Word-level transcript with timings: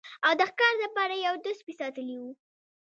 او 0.25 0.33
د 0.39 0.41
ښکار 0.49 0.73
د 0.81 0.83
پاره 0.95 1.15
يې 1.17 1.23
يو 1.27 1.35
دوه 1.43 1.53
سپي 1.59 1.73
ساتلي 1.81 2.15
وو 2.21 2.31